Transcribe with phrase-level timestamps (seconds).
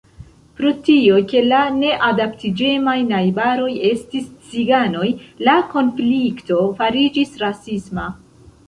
[0.59, 5.11] Pro tio, ke la neadaptiĝemaj najbaroj estis ciganoj,
[5.51, 8.13] la konflikto fariĝis rasisma.